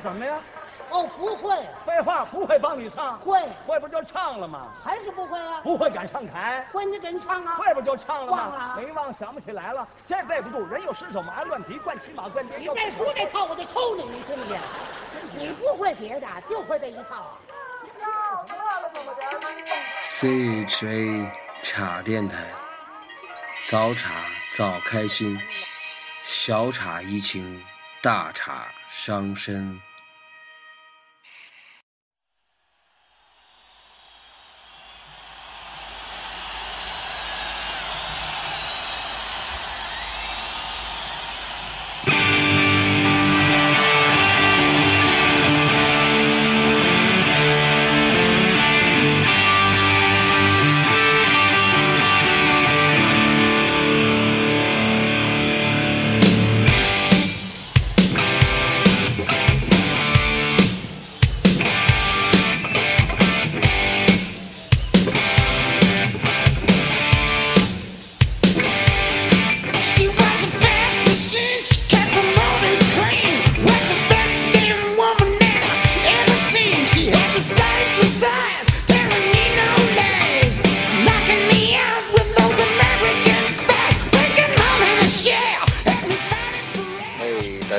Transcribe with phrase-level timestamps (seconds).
[0.00, 0.38] 什么呀？
[0.90, 4.72] 哦，不会，废话，不会帮你唱，会会不就唱了吗？
[4.82, 5.60] 还是不会啊？
[5.62, 7.54] 不会敢上台，会，你给人唱啊？
[7.56, 8.48] 会不就唱了吗？
[8.48, 9.86] 忘了没忘，想不起来了。
[10.08, 12.58] 这背不住，人有失手，马乱蹄，惯骑马，惯跌。
[12.58, 14.58] 你再说这套，我就抽你，你信不信？
[15.36, 17.38] 你不会别的，就会这一套。
[20.02, 21.30] CHA
[21.62, 22.48] 茶电台，
[23.70, 24.10] 早茶
[24.56, 25.40] 早开心，
[26.24, 27.62] 小茶怡情，
[28.02, 29.80] 大茶伤身。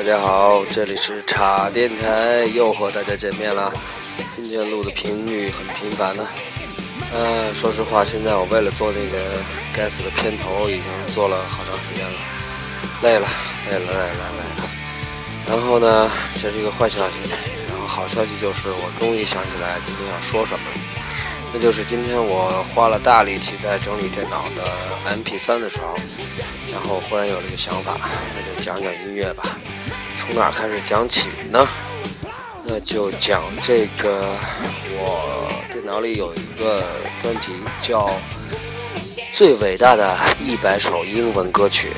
[0.04, 3.72] 大家好，这里是叉电台，又和大家见面了。
[4.32, 6.26] 今天录的频率很频繁呢。
[7.14, 9.38] 呃，说实话，现在我为了做那个
[9.72, 12.18] 该死的片头，已经做了好长时间了，
[13.00, 13.28] 累了，
[13.70, 14.68] 累了，累了，累了。
[15.46, 17.18] 然后呢，这是一个坏消息，
[17.68, 20.64] 然后好消息就是我终于想起来今天要说什么
[21.54, 24.64] 那就是今天我花了大力气在整理电脑的
[25.16, 25.94] MP3 的时候，
[26.72, 27.98] 然后忽然有了一个想法，
[28.34, 29.44] 那就讲讲音乐吧。
[30.14, 31.68] 从哪儿开始讲起呢？
[32.64, 34.34] 那就讲这个，
[34.94, 36.84] 我电脑里有一个
[37.20, 37.52] 专辑
[37.82, 38.06] 叫
[39.34, 41.90] 《最伟大的一百首英文歌曲》。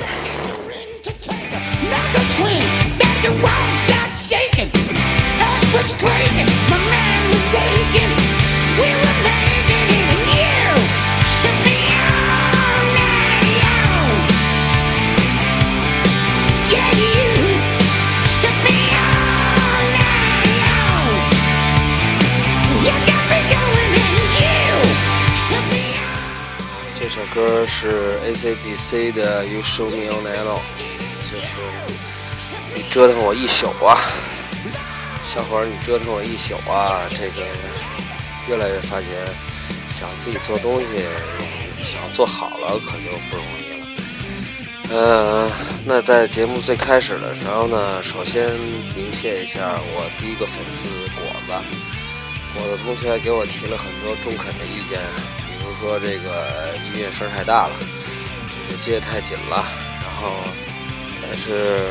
[26.96, 30.58] 这首歌是 AC/DC 的《You Show Me All Night Long》，
[31.30, 31.44] 就是
[32.74, 33.98] 你折腾我一宿啊，
[35.22, 37.46] 小伙儿，你折腾我一宿啊，这个
[38.48, 39.08] 越来越发现，
[39.90, 41.04] 想自己做东西，
[41.82, 43.86] 想做好了可就不容易了。
[44.90, 45.50] 嗯，
[45.86, 48.50] 那在节目最开始的时候呢，首先
[48.94, 50.84] 鸣谢一下我第一个粉丝
[51.14, 51.52] 果子，
[52.54, 55.00] 果子同学给我提了很多中肯的意见。
[55.46, 57.74] 比如说这个音乐声太大了，
[58.50, 59.64] 这个接的太紧了，
[60.02, 60.36] 然后
[61.22, 61.88] 但是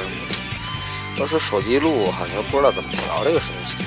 [1.18, 3.86] 要是手机录好像不知道怎么调这个声音。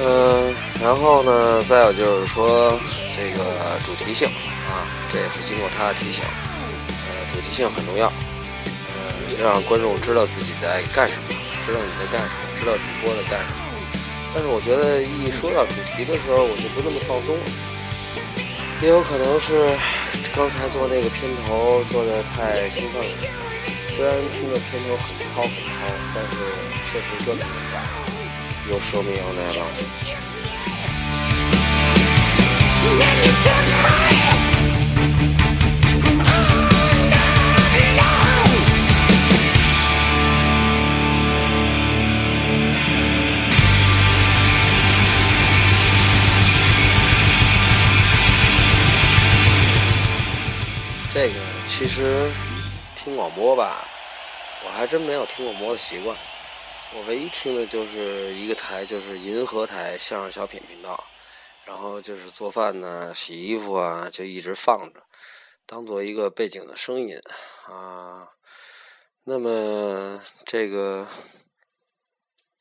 [0.00, 2.78] 嗯，然后呢，再有就是说
[3.14, 4.26] 这个主题性
[4.66, 4.82] 啊，
[5.12, 11.34] 这也是经过他的提醒，呃，主题性很重要，呃，让观众知道自己在干什么，
[11.64, 13.62] 知道你在干什么，知道主播在干什么。
[14.34, 17.44] 但是我觉得一说到主题的时候，我就不那么放松了。
[18.82, 19.78] 也有可能是
[20.34, 23.14] 刚才做那个片头做的太兴奋了，
[23.86, 26.42] 虽然听着片头很糙很糙，但是
[26.90, 27.54] 确实做的很
[28.64, 29.64] 棒，有说明有耐劳。
[51.12, 51.34] 这个
[51.68, 52.28] 其实
[52.96, 53.84] 听广播吧，
[54.64, 56.16] 我还真没有听广播的习惯。
[56.96, 61.02] 我唯一听的就是一个台，就是银河台相声小品频道，
[61.64, 65.02] 然后就是做饭呢、洗衣服啊，就一直放着，
[65.66, 67.18] 当做一个背景的声音
[67.66, 68.28] 啊。
[69.24, 71.08] 那么这个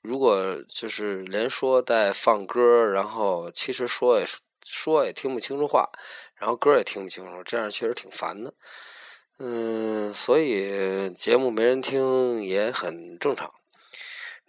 [0.02, 4.26] 如果就是连说带放歌，然后其实说也
[4.64, 5.92] 说也听不清楚话。
[6.36, 8.52] 然后歌也听不清楚，这样确实挺烦的。
[9.38, 13.54] 嗯，所以节目没人听也很正常。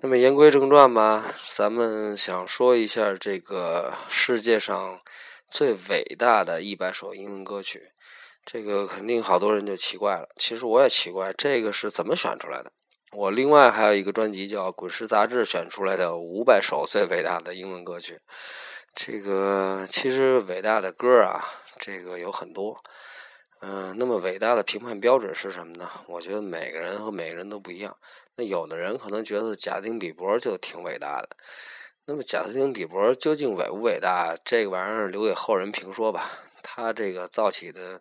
[0.05, 5.01] 那么言归正传吧，咱们想说一下这个世界上
[5.49, 7.91] 最伟大的一百首英文歌曲。
[8.45, 12.71] 这个肯定好多人就奇怪了，其实我也奇怪，这个是怎么选出来的？
[13.13, 18.21] 我另外还有一个专辑叫《滚石杂志》选出来的五百首最伟大的英文歌曲。
[18.95, 21.43] 这个其实伟大的歌啊，
[21.79, 22.79] 这个有很多。
[23.63, 25.89] 嗯，那么伟大的评判标准是什么呢？
[26.09, 27.97] 我觉得每个人和每个人都不一样。
[28.37, 31.37] 那有的人可能觉得贾斯汀比伯就挺伟大的。
[32.07, 34.37] 那么贾斯汀比伯究竟伟不伟大？
[34.45, 36.31] 这个玩意儿留给后人评说吧。
[36.63, 38.01] 他这个造起的、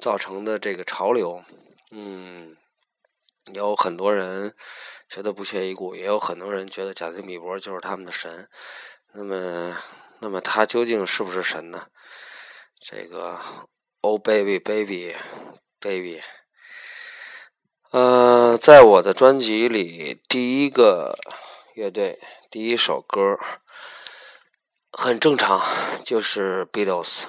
[0.00, 1.44] 造成的这个潮流，
[1.90, 2.56] 嗯，
[3.52, 4.54] 有很多人
[5.08, 8.48] 觉得不屑一顾，也有很多人觉得贾斯汀比伯就是他们的神。
[9.12, 9.76] 那么，
[10.20, 11.88] 那么他究竟是不是神呢？
[12.80, 13.38] 这个
[14.02, 15.14] ，Oh baby baby
[15.80, 16.22] baby，
[17.90, 21.16] 呃，在我的专辑里，第一个
[21.74, 22.20] 乐队。
[22.50, 23.38] 第一首歌
[24.90, 25.60] 很正常，
[26.02, 27.24] 就是 Beatles。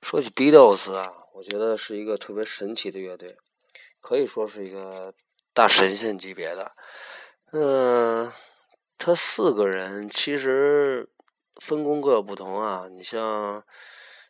[0.00, 3.36] 说起 Beatles 啊，我觉得是一个特别神奇的乐队，
[4.00, 5.12] 可以说是一个
[5.52, 6.72] 大神仙级别的。
[7.52, 8.32] 嗯，
[8.96, 11.08] 他四个人其实
[11.60, 12.86] 分工各有不同啊。
[12.90, 13.62] 你像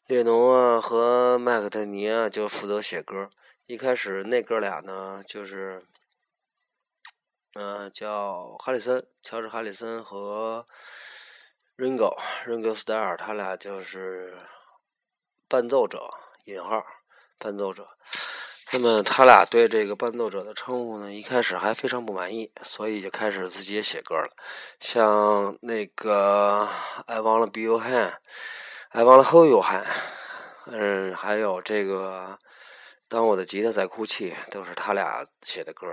[0.06, 3.30] 列侬啊和麦克特尼啊，就负责写歌。
[3.66, 5.84] 一开始那哥俩呢，就是。
[7.58, 10.66] 嗯，叫哈里森，乔治·哈里森和
[11.78, 14.36] Ringo，Ringo Starr，他俩就是
[15.48, 16.10] 伴奏者
[16.44, 16.84] （引号）
[17.40, 17.88] 伴奏者。
[18.74, 24.28] 那么他俩对这个伴奏者的称呼呢，一开始还非常不满意，所以就开始自己也写歌了。
[24.78, 26.68] 像那个
[27.06, 29.86] I wanna be your hand，I wanna hold your hand，
[30.66, 32.38] 嗯，还有这个
[33.08, 35.86] 当我的吉他在哭泣，都是他俩写的歌。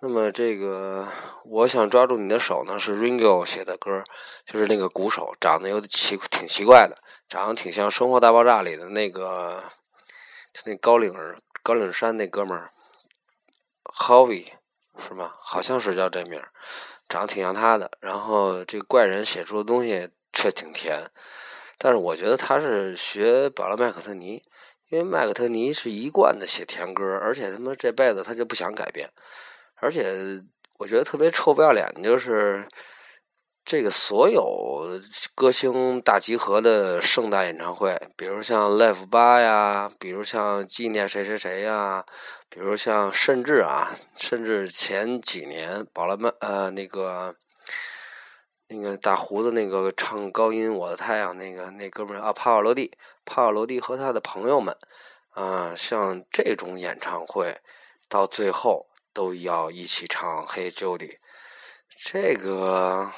[0.00, 1.08] 那么这个，
[1.46, 4.04] 我想抓住你的手呢，是 Ringo 写的歌，
[4.44, 6.98] 就是那个鼓手，长得有点奇，挺奇怪的，
[7.28, 9.64] 长得挺像《生活大爆炸》里的那个，
[10.52, 11.14] 就那高领
[11.62, 12.72] 高领衫那哥们儿
[13.84, 14.48] ，Howie
[14.98, 15.32] 是吗？
[15.38, 16.42] 好像是叫这名，
[17.08, 17.90] 长得挺像他的。
[18.00, 21.10] 然后这个怪人写出的东西却挺甜，
[21.78, 24.42] 但是我觉得他是学保罗·麦克特尼，
[24.94, 29.10] 因为麦克特尼是一贯的写甜歌，而且他妈这辈子他就不想改变。
[29.80, 30.14] 而且
[30.78, 32.64] 我觉得特别臭不要脸的就是，
[33.64, 34.86] 这个所有
[35.34, 42.04] 歌星大集合的盛大演唱会，比如像 Live 八呀，比如像纪念谁谁谁呀，
[42.48, 47.34] 比如像甚至啊，甚至前几年宝拉曼呃那个
[48.68, 54.76] 那个大胡子那个唱高音《我的太阳》那个那哥们儿啊，帕瓦罗蒂，帕瓦罗蒂和他的朋友们
[55.30, 57.58] 啊，像这种演唱会
[58.08, 58.86] 到最后。
[59.14, 60.98] 都要一起唱《Hey Judy》，
[62.04, 63.12] 这个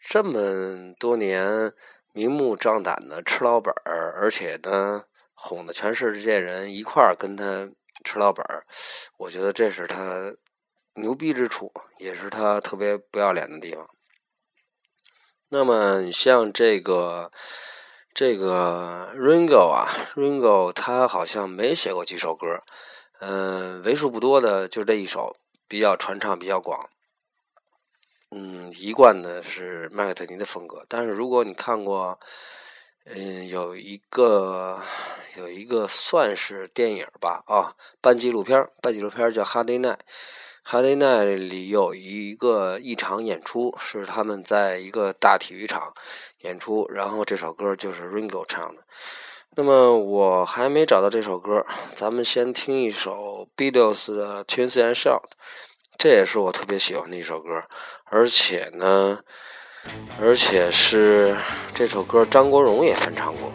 [0.00, 1.74] 这么多年
[2.14, 5.04] 明目张胆的吃老本儿，而且呢
[5.34, 7.70] 哄的全世界人一块儿跟他
[8.02, 8.64] 吃老本儿，
[9.18, 10.34] 我觉得这是他
[10.94, 13.86] 牛逼之处，也是他特别不要脸的地方。
[15.52, 17.30] 那么像这个
[18.12, 22.62] 这个 Ringo 啊，Ringo 他好像没写过几首歌，
[23.20, 25.36] 嗯，为数不多的就这一首。
[25.68, 26.90] 比较传唱比较广，
[28.30, 30.84] 嗯，一贯的是麦克特尼的风格。
[30.86, 32.20] 但是如果你看过，
[33.06, 34.78] 嗯，有一个
[35.38, 39.88] 有一个算是电影吧，啊，半纪录片半纪录片叫《哈迪奈》，
[40.64, 45.92] 《哈迪奈》里有一个一场演出，是他们在一个大体育场
[46.42, 48.82] 演出，然后这首歌就是 Ringo 唱的。
[49.56, 55.20] 那么我还没找到这首歌，咱们先听一首 Beatles 的《Twins and Shout》，
[55.98, 57.64] 这也是我特别喜欢的一首歌，
[58.04, 59.18] 而且呢，
[60.20, 61.36] 而且是
[61.74, 63.52] 这首歌张国荣也翻唱过。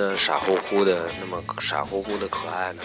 [0.00, 2.82] 的、傻乎乎的，那么傻乎乎的可爱呢？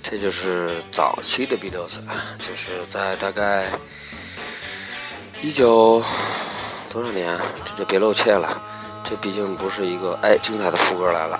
[0.00, 1.98] 这就是早期的 Beatles，
[2.38, 3.66] 就是在大概
[5.42, 6.00] 一九
[6.88, 8.62] 多少年，这就别露怯了。
[9.02, 11.36] 这毕竟不是一个哎，精彩的副歌来了。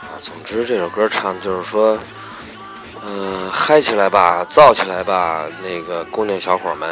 [0.00, 1.98] 啊，总之这首歌唱的就是说。
[3.04, 6.88] 嗯，嗨起来吧，燥起来吧，那个姑娘小伙们，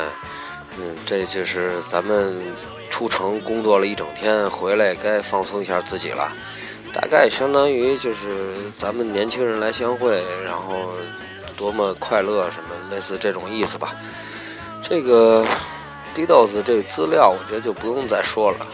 [0.77, 2.43] 嗯，这就是咱们
[2.91, 6.33] 出城工作了一整天，回来该放松一下自己了。
[6.93, 10.91] 大概相当于就是咱们年轻人来相会，然后
[11.57, 13.95] 多么快乐，什么类似这种意思吧。
[14.83, 15.47] 这个
[16.17, 18.67] Beatles 这个资料，我觉得就不用再说了，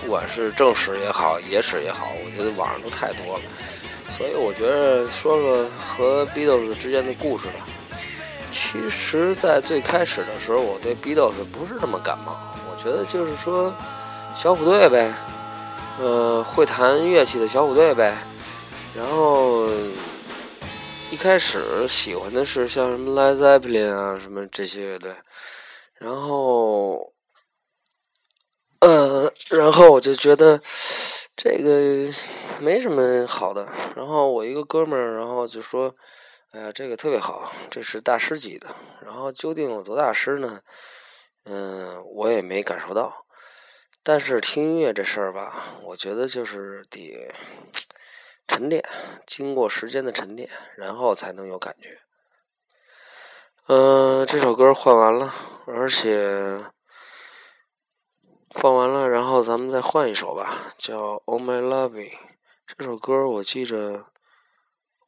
[0.00, 3.42] 不管是正史也好，野史也好，我觉得网上都太多了。
[4.08, 7.66] 所以我觉得说说和 Beatles 之间的故事吧。
[8.50, 12.36] 其实，在最开始的时候，我对 Beatles 不是那么感冒。
[12.70, 13.74] 我觉得就是说，
[14.34, 15.12] 小虎队呗，
[16.00, 18.16] 呃，会弹乐器的小虎队呗。
[18.94, 19.68] 然后
[21.10, 25.12] 一开始喜欢的是像什么 Led Zeppelin 啊，什么这些乐队。
[25.94, 27.12] 然后，
[28.80, 30.60] 呃，然后我就觉得。
[31.36, 32.10] 这个
[32.60, 33.68] 没什么好的。
[33.94, 35.94] 然后我一个哥们儿，然后就说
[36.52, 38.68] ：“哎呀，这个特别好，这是大师级的。”
[39.04, 40.62] 然后究竟有多大师呢？
[41.44, 43.26] 嗯，我也没感受到。
[44.02, 47.30] 但是听音乐这事儿吧，我觉得就是得
[48.48, 48.82] 沉淀，
[49.26, 51.98] 经过时间的沉淀，然后才能有感觉。
[53.66, 55.34] 嗯，这首歌换完了，
[55.66, 56.64] 而且。
[58.56, 60.96] 放完了，然后咱们再换一首吧，叫
[61.26, 61.90] 《Oh My love》。
[62.66, 64.06] 这首歌我记着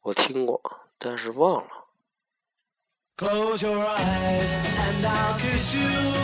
[0.01, 0.61] 我听过，
[0.99, 1.69] 但是忘了。
[3.17, 6.18] Close your eyes and I'll kiss you.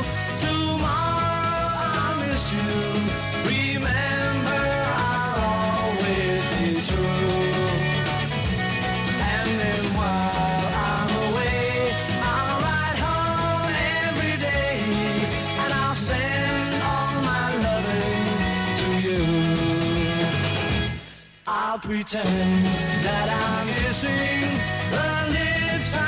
[22.05, 22.65] Pretend
[23.03, 24.45] that I'm kissing
[24.93, 26.03] the lips I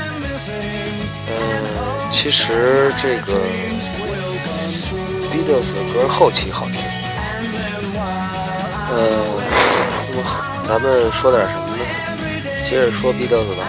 [0.00, 1.04] am missing.
[1.28, 3.38] 嗯，其实这个
[5.30, 6.80] Beatles 歌后期好听。
[8.90, 8.96] 呃，
[10.14, 10.24] 那么
[10.66, 11.84] 咱们说点什么呢？
[12.66, 13.62] 接着说 Beatles 吧。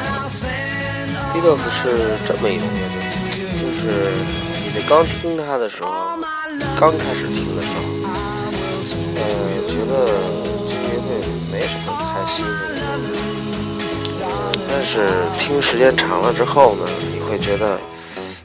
[1.33, 2.97] Beatles 是这么一种乐队，
[3.59, 4.13] 就是
[4.63, 5.91] 你在刚听它的时候，
[6.79, 7.83] 刚开始听的时候，
[9.17, 9.23] 呃，
[9.67, 9.93] 觉得
[14.69, 17.79] 但是听时间长了之后呢，你会觉得，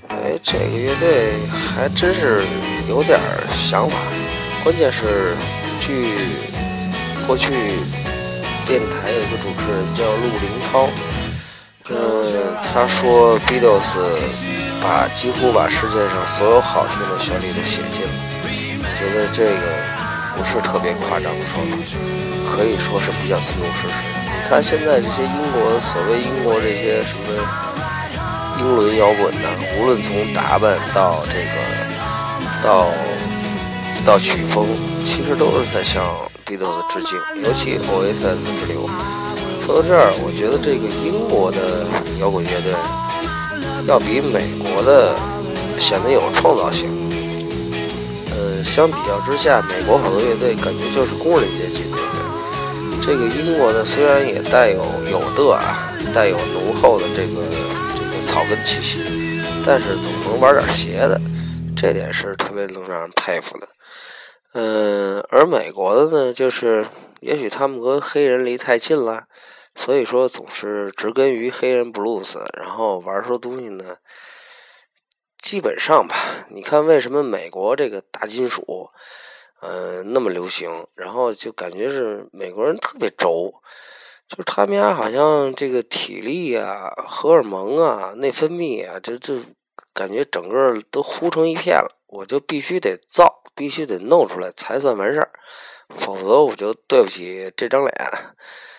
[0.09, 1.33] 哎，这个乐队
[1.75, 2.43] 还真是
[2.89, 3.19] 有点
[3.55, 3.97] 想法。
[4.63, 5.35] 关键是，
[5.81, 6.13] 据
[7.27, 7.51] 过去
[8.67, 10.89] 电台有一个主持人叫陆林涛，
[11.89, 11.95] 嗯，
[12.73, 13.97] 他说 Beatles
[14.83, 18.11] 把几乎把世界上所有好听的旋律都写尽了。
[18.79, 19.80] 我觉得这个
[20.41, 21.77] 不是特别夸张的说法，
[22.57, 23.95] 可以说是比较真实事实。
[24.25, 27.25] 你看现在这些英国所谓英国这些什么
[28.59, 31.61] 英伦摇滚呢，无论从打扮到这个
[32.65, 32.87] 到
[34.07, 34.67] 到曲风，
[35.05, 36.03] 其实都是在向
[36.47, 38.89] Beatles 致敬，尤其 Oasis 之流。
[39.67, 41.85] 说到这儿，我觉得这个英国的
[42.19, 42.73] 摇滚乐队
[43.87, 45.15] 要比美国的
[45.79, 46.89] 显得有创造性。
[48.65, 53.01] 相比较之下，美国好多乐队感觉就是工人阶级的乐队。
[53.03, 57.43] 这个英国的虽然也带有有的啊，带有浓厚的这个
[57.97, 59.01] 这个草根气息，
[59.67, 61.21] 但是总能玩点邪的，
[61.77, 63.69] 这点是特别能让人佩服的。
[64.53, 66.85] 嗯，而美国的呢，就是
[67.21, 69.25] 也许他们跟黑人离太近了，
[69.75, 73.85] 所以说总是植根于黑人 blues，然后玩出东西呢，
[75.41, 76.47] 基本上吧。
[76.51, 78.91] 你看为什么美国这个大金属？
[79.61, 83.53] 呃，那么流行，然后就感觉是美国人特别轴，
[84.27, 89.39] 就是他们家好像这个体力啊、荷尔蒙啊、内分泌啊，这这
[89.93, 91.95] 感觉整个都糊成一片了。
[92.07, 95.31] 我就必须得造，必须得弄出来才算完事儿，
[95.91, 97.95] 否则我就对不起这张脸。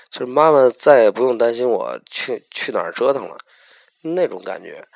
[0.10, 3.38] 就是妈妈再也不用担心我去去哪儿折腾了，
[4.02, 4.88] 那种感觉。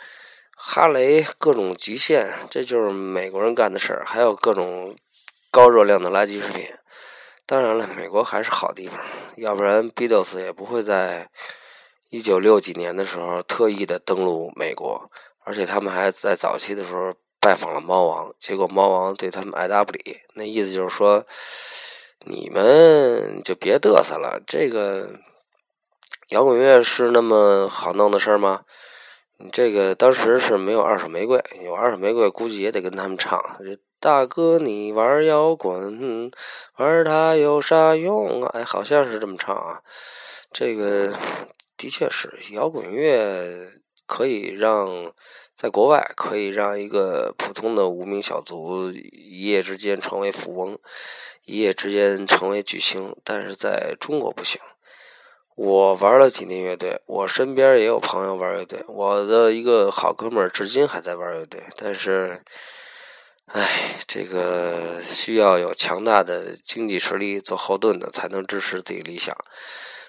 [0.55, 4.95] 哈雷各种极限，这就是美国人干的事儿，还有各种。
[5.51, 6.67] 高热量的垃圾食品，
[7.45, 8.99] 当然了，美国还是好地方，
[9.37, 11.29] 要不然 Beatles 也不会在
[12.09, 15.09] 一九六几年的时候特意的登陆美国，
[15.45, 21.25] 而且他们还在早期的时候拜访了猫王，结果猫王对他们爱答不理，那意思就是说，
[22.25, 25.21] 你们就别嘚瑟了，这个
[26.31, 28.65] 摇滚乐是那么好弄的事儿吗？
[29.37, 33.39] 你这个当时是没有二手玫瑰，有二手玫瑰估计也得跟他们唱。
[33.59, 36.31] 这大哥，你玩摇滚，
[36.77, 38.51] 玩它有啥用啊？
[38.53, 39.81] 哎，好像是这么唱啊。
[40.51, 41.11] 这个
[41.75, 43.71] 的确是摇滚乐
[44.05, 45.11] 可以让
[45.53, 50.79] 在国外可以让一个普通的无名小卒一夜之间成为富翁，
[51.43, 54.61] 一夜之间成为巨星，但是在中国不行。
[55.55, 58.83] 我玩了几年乐队，我身边也有朋友玩乐队。
[58.89, 62.43] 我的一个好哥们儿至今还在玩乐队，但是，
[63.45, 69.33] 唉，这个需要有强大的经济实力做后盾的，才能支持自己理想。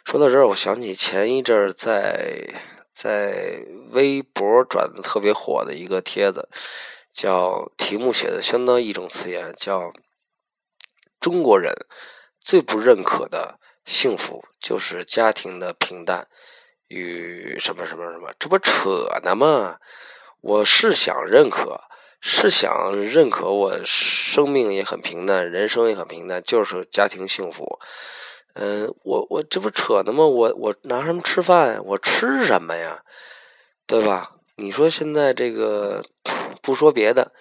[0.05, 2.53] 说到这儿，我想起前一阵在
[2.93, 6.49] 在微博转的特别火的一个帖子，
[7.13, 9.93] 叫题目写的相当义正词严，叫
[11.21, 11.73] 中国人
[12.41, 13.61] 最不认可的。
[13.87, 16.27] 幸福就是家庭的平淡
[16.89, 19.79] 与什么什么什么，这不扯呢吗？
[20.41, 21.81] 我是想认可，
[22.21, 27.79] 是想认可我生命也很平淡，人生也很平淡，就是家庭幸福。
[28.55, 30.27] 嗯，我我这不扯呢吗？
[30.27, 31.81] 我我拿什么吃饭呀？
[31.85, 33.03] 我吃什么呀？
[33.87, 34.33] 对吧？
[34.57, 36.05] 你说现在这个
[36.61, 37.33] 不说别的。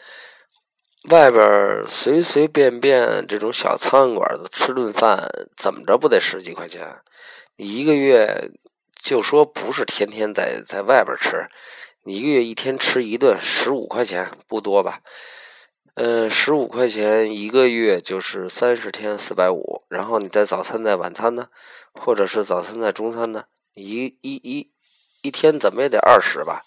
[1.10, 6.98] 外边随随便便这种小餐馆子吃顿饭，怎么着不得十几块钱？
[7.58, 8.50] 你一个月
[9.00, 11.48] 就说不是天天在在外边吃，
[12.04, 15.02] 你一个月一天吃一顿十五块钱不多吧？
[15.94, 21.50] 嗯，十五块钱一个月就是三十天四百五，然后你在早餐在晚餐呢，
[21.94, 24.72] 或者是早餐在中餐呢，一一一
[25.22, 26.64] 一天怎么也得二十吧？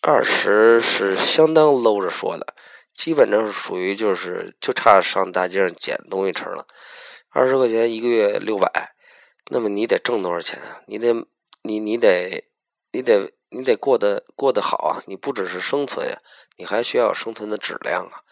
[0.00, 2.54] 二十是相当搂着说的。
[2.94, 6.66] 基本上属于就是就差上大街上捡东西吃了，
[7.28, 8.94] 二十块钱一个月六百，
[9.50, 10.58] 那么你得挣多少钱？
[10.86, 11.12] 你得
[11.62, 12.44] 你你得
[12.92, 15.02] 你得你得过得过得好啊！
[15.06, 16.18] 你不只是生存呀，
[16.56, 18.22] 你还需要生存的质量啊，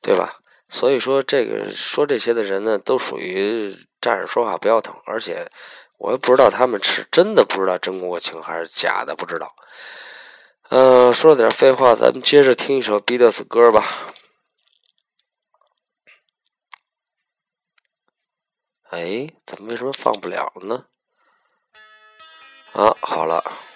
[0.00, 0.38] 对吧？
[0.68, 5.50] 所以说这个说这些的人呢，都属于站着说话不腰疼，而且
[5.98, 9.54] 我也不知道他们是真的不知道真国情还是假的不知道。
[10.70, 13.84] 嗯，说了点废话，咱们接着听一首 Beatles 歌吧。
[18.90, 20.86] 哎，怎么为什么放不了呢？
[22.72, 23.73] 啊，好了。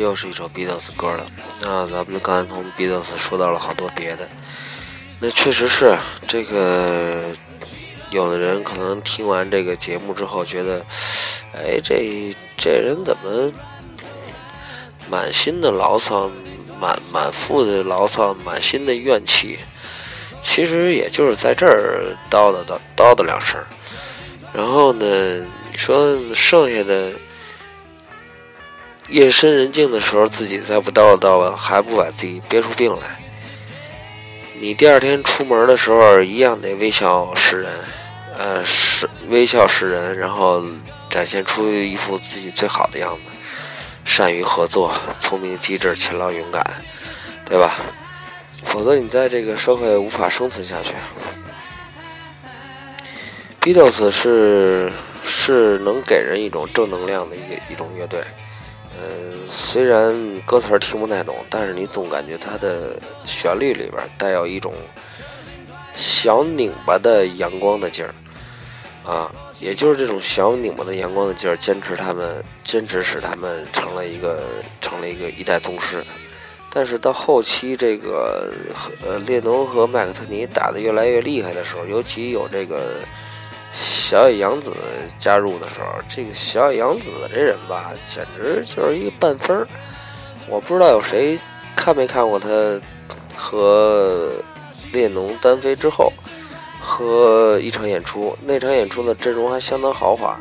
[0.00, 1.26] 又是一首 Beatles 歌了。
[1.62, 4.28] 那咱们刚才从 Beatles 说到了好多别的，
[5.20, 7.22] 那确实是这个。
[8.10, 10.84] 有的人可能听完这个节目之后，觉得，
[11.54, 13.52] 哎，这这人怎么
[15.08, 16.28] 满心的牢骚，
[16.80, 19.60] 满满腹的牢骚，满心的怨气？
[20.40, 23.60] 其实也就是在这儿叨叨叨叨叨两声，
[24.52, 25.06] 然后呢，
[25.70, 27.12] 你说剩下的。
[29.10, 33.18] 夜深人静的时候，自己再不叨叨叨叨，还不把自己憋出病来？
[34.60, 37.72] 你第二天出门的时候，一样得微笑示人，
[38.36, 40.62] 呃，是微笑示人，然后
[41.08, 43.36] 展现出一副自己最好的样子，
[44.04, 46.64] 善于合作，聪明机智，勤劳勇敢，
[47.44, 47.80] 对吧？
[48.62, 50.94] 否则你在这个社会无法生存下去。
[53.60, 54.92] Beatles 是
[55.24, 57.40] 是能给人一种正能量的一
[57.72, 58.20] 一种乐队。
[59.00, 64.74] 嗯，虽然歌词听不太懂，但是你总感觉它的旋律里边带有一种
[65.94, 68.12] 小拧巴的阳光的劲儿。
[69.02, 74.42] 啊，也就是这种小拧巴的阳光的劲儿，坚持他们，坚持使他们成了一个
[74.80, 76.04] 成了一个一代宗师，
[76.70, 78.52] 但是到后期这个
[79.02, 82.96] 呃列侬和麦克特尼打得越来越厉害的时候，尤其有这个
[83.72, 84.72] 小野洋子
[85.18, 89.66] 加入的时候，这个小野洋子这人吧，简直就是一个半分儿。
[90.48, 91.38] 我不知道有谁
[91.76, 92.48] 看没看过他
[93.36, 94.32] 和
[94.92, 96.12] 列侬单飞之后
[96.80, 100.36] 和一场演出，那场演出的阵容还相当豪华。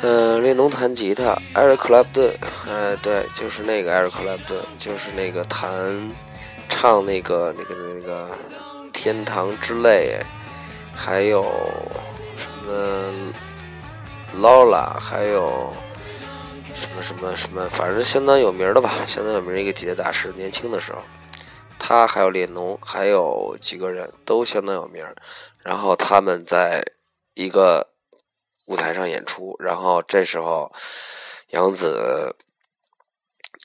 [0.00, 2.34] 嗯，列侬弹吉他，艾瑞克·莱普顿，
[2.68, 6.10] 哎，对，就是那个艾瑞克·莱普顿，就是那个弹
[6.68, 8.28] 唱那个那个那个
[8.92, 10.18] 《天堂之泪》，
[10.94, 11.44] 还有
[12.64, 13.32] 么
[14.40, 15.72] 劳拉，还有
[16.74, 20.32] 什么什么什么，反正相当有名的吧，相当有名一个吉他大师。
[20.36, 20.98] 年轻的时候，
[21.78, 25.06] 他还有列侬，还有几个人都相当有名。
[25.62, 26.84] 然后他们在
[27.34, 27.90] 一个。
[28.66, 30.72] 舞台上演出，然后这时候
[31.48, 32.34] 杨子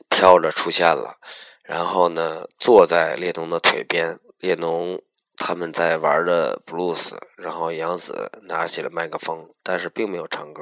[0.09, 1.15] 跳着出现了，
[1.63, 5.01] 然后呢坐在列侬的腿边，列侬
[5.39, 10.62] 他们在玩着布鲁斯，然后杨子拿起了麦克风，但是并没有唱歌，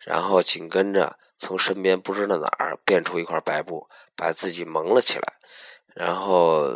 [0.00, 5.34] 然后紧跟着从身边不知道哪儿变出一块白布，把自己蒙了起来，
[5.94, 6.68] 然后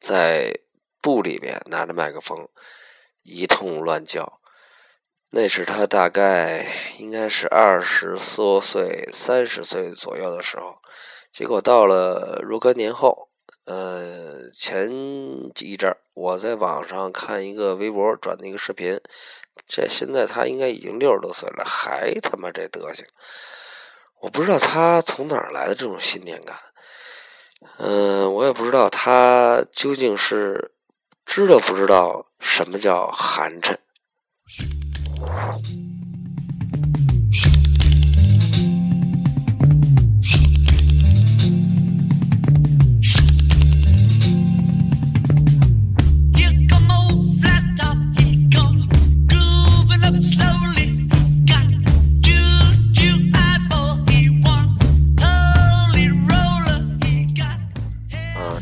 [0.00, 0.58] 在
[1.02, 2.48] 布里边拿着麦克风
[3.22, 4.40] 一通乱叫。
[5.30, 6.66] 那是他大概
[6.96, 10.78] 应该是二十多岁、三十岁左右的时候，
[11.30, 13.28] 结果到了若干年后，
[13.66, 14.17] 呃，
[14.52, 14.90] 前
[15.60, 19.00] 一阵儿我在网上看一个微博转的一个视频，
[19.66, 23.04] 这现在他应该已经六十多岁了，还他妈这德行，
[24.20, 26.56] 我不知道他从哪儿来的这种信念感，
[27.78, 30.72] 嗯，我也不知道他究竟是
[31.24, 33.76] 知道不知道什么叫寒碜。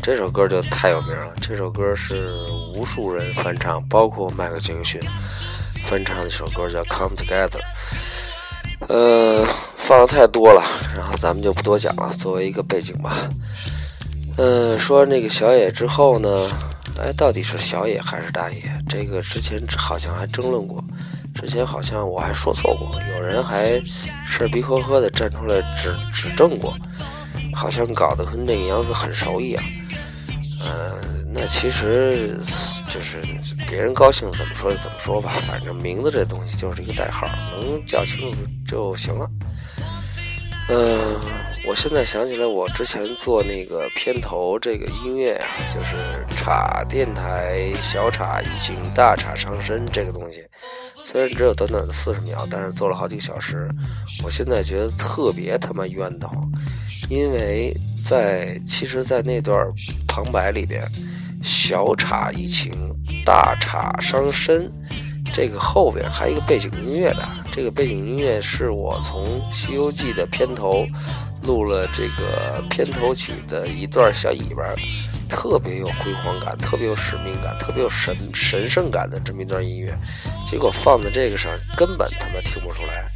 [0.07, 1.33] 这首歌就太有名了。
[1.41, 2.29] 这首歌是
[2.77, 4.97] 无数人翻唱，包括迈克·杰克逊。
[5.83, 7.59] 翻唱的一首歌叫《Come Together》，
[8.87, 10.63] 呃，放的太多了，
[10.95, 13.27] 然后咱们就不多讲了，作为一个背景吧。
[14.37, 16.29] 嗯，说那个小野之后呢，
[16.97, 18.63] 哎，到底是小野还是大野？
[18.87, 20.81] 这个之前好像还争论过，
[21.35, 23.77] 之前好像我还说错过，有人还
[24.25, 26.73] 事儿逼呵呵的站出来指指正过，
[27.53, 29.61] 好像搞得跟那个杨子很熟一样。
[30.61, 30.99] 呃。
[31.29, 32.35] 那其实
[32.89, 33.21] 就是
[33.69, 37.27] 别人高兴怎么说就怎么说吧，反正名字这东西就是一个代号，
[37.61, 39.29] 能叫清楚就行了。
[40.69, 41.15] 嗯，
[41.65, 45.95] 我现在想起来，我之前做那个片头这个音乐啊，就是
[46.29, 50.45] 茶电台小茶怡情，大茶伤身这个东西，
[51.05, 53.69] 虽然只有短短的四十秒，但是做了好几个小时。
[54.25, 56.51] 我现在觉得特别他妈冤得慌，
[57.09, 57.73] 因为
[58.05, 59.71] 在其实，在那段
[60.07, 60.83] 旁白里边。
[61.43, 62.71] 小茶怡情，
[63.23, 64.69] 大茶伤身。
[65.37, 69.23] 这个后边还有一个背景音乐的，这个背景音乐是我从
[69.53, 70.87] 《西游记》的片头
[71.43, 74.63] 录了这个片头曲的一段小尾巴，
[75.29, 79.95] 特别有辉煌感，特别有使命感，特别有神神圣感的这么一段音乐。
[80.43, 83.07] 结果放在这个上，根本他妈听不出来。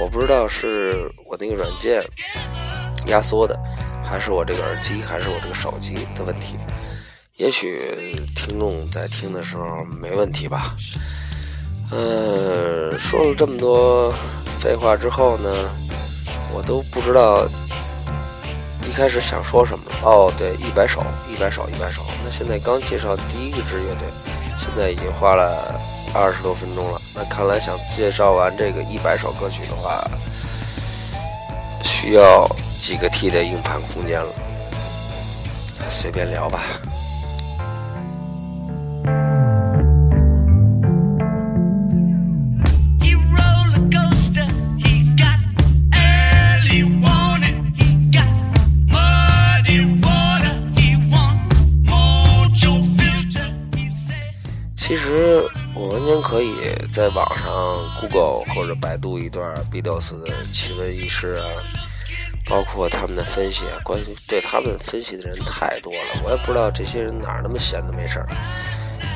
[0.00, 2.00] 我不知道是我那个软件
[3.08, 3.58] 压缩的，
[4.04, 6.54] 还是我这个耳机，还是我这个手机的问题。
[7.38, 10.76] 也许听众在听的时候没问题吧。
[11.92, 14.12] 嗯，说了这么多
[14.58, 15.48] 废话之后呢，
[16.52, 17.46] 我都不知道
[18.88, 19.96] 一开始想说什么了。
[20.02, 21.00] 哦，对，一百首，
[21.32, 22.02] 一百首，一百首。
[22.24, 24.08] 那现在刚介绍第一个支乐队，
[24.58, 25.74] 现在已经花了
[26.12, 27.00] 二十多分钟了。
[27.14, 30.02] 那看来想介绍完这个一百首歌曲的话，
[31.84, 34.28] 需要几个 T 的硬盘空间了。
[35.88, 36.80] 随便聊吧。
[55.78, 56.54] 我完全可以
[56.90, 61.44] 在网上 Google 或者百度一段 Beatles 的奇闻异事啊，
[62.48, 68.26] 包括他们的分析啊，关于对他们分析的人太多了，我也不知道这些人哪那么闲的没事儿，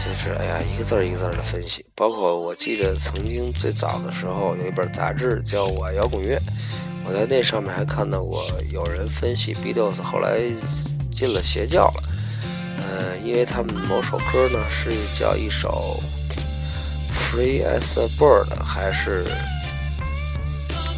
[0.05, 1.83] 就是哎呀一个字儿一个字儿的分析。
[1.95, 6.39] 包括我记得曾经最早的时候有一本杂志叫我摇滚乐，
[7.07, 10.43] 我在那上面还看到过有人分析 Beatles 后来
[11.11, 12.03] 进了邪教了，
[12.77, 15.99] 呃，因为他们某首歌呢是叫一首
[17.31, 19.25] Free as a Bird，还是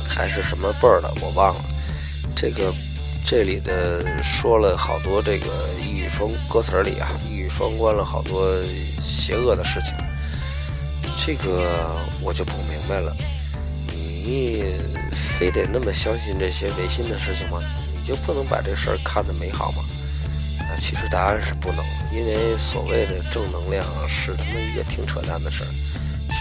[0.08, 1.60] 还是什么 bird，我忘了。
[2.34, 2.72] 这个
[3.22, 5.46] 这里的说了好多这个
[5.78, 9.94] 一语双歌词里啊，一语双关了好多邪恶的事情。
[11.18, 13.14] 这个我就不明白了，
[14.24, 14.74] 你
[15.12, 17.62] 非得那么相信这些违心的事情吗？
[17.94, 19.84] 你就不能把这事儿看得美好吗？
[20.60, 25.68] 啊，其实答案是不能，因为所谓的正能量是他妈一个挺扯淡的事儿。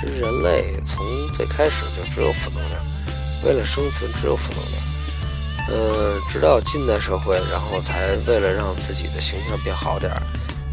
[0.02, 2.82] 其实人类从最开始就只有负能量，
[3.46, 4.82] 为了生存只有负能量。
[5.70, 10.20] 呃，直到近代社会，然后才为了让自己的形象变好点儿。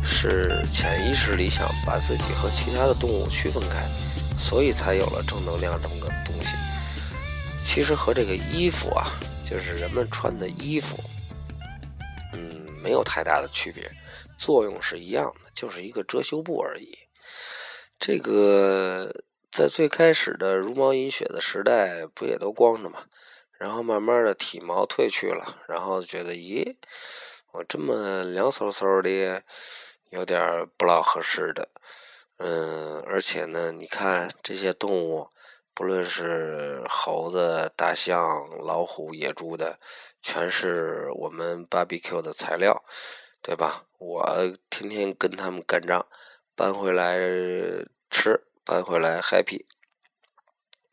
[0.02, 3.86] 是潜意识里想把自己和其他的动物区分开，
[4.38, 6.54] 所以才有了正能量这么个东西。
[7.62, 9.12] 其实和这个衣服啊，
[9.44, 10.98] 就是人们穿的衣服，
[12.32, 13.84] 嗯，没有太大的区别，
[14.38, 16.96] 作用是一样的，就是一个遮羞布而已。
[17.98, 23.04] 这个在最开始的茹毛饮血的时代，不也都光着吗？
[23.52, 26.76] 然后慢慢的体毛褪去了，然后觉得，咦，
[27.52, 29.42] 我这么凉飕飕的。
[30.10, 31.68] 有点不老合适的，
[32.38, 35.28] 嗯，而且呢，你看这些动物，
[35.74, 39.78] 不论是猴子、大象、老虎、野猪的，
[40.22, 42.82] 全是我们 BBQ 的材料，
[43.42, 43.84] 对吧？
[43.98, 44.24] 我
[44.70, 46.06] 天天跟他们干仗，
[46.58, 47.16] 搬回来
[48.10, 49.64] 吃，搬回来 happy。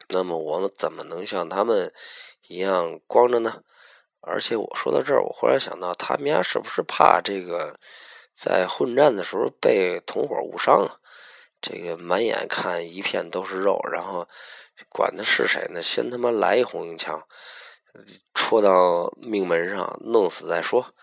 [0.09, 1.91] 那么我们怎么能像他们
[2.47, 3.63] 一样光着呢？
[4.21, 7.79] 而且我说到这儿，我忽然想到，他们家是不是怕这个？
[8.35, 10.99] 在混战的时候被同伙误伤了，
[11.59, 14.27] 这个满眼看一片都是肉，然后
[14.89, 15.81] 管他是谁呢？
[15.81, 17.27] 先他妈来一红缨枪，
[18.35, 20.93] 戳到命门上，弄死再说，